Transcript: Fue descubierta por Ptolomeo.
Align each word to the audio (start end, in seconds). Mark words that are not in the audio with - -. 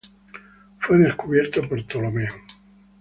Fue 0.79 0.97
descubierta 0.97 1.61
por 1.61 1.77
Ptolomeo. 1.85 2.33